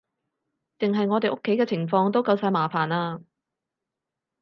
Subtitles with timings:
[0.79, 3.21] 淨係我哋屋企嘅情況都夠晒麻煩喇